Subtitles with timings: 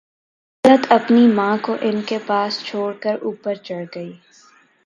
[0.63, 4.11] طلعت اپنی ماں کو ان کے پاس چھوڑ کر اوپر چڑھ گئی